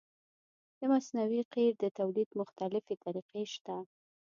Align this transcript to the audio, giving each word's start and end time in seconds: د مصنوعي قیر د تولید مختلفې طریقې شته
د 0.79 0.81
مصنوعي 0.91 1.41
قیر 1.53 1.73
د 1.81 1.85
تولید 1.97 2.29
مختلفې 2.41 2.95
طریقې 3.05 3.43
شته 3.53 3.75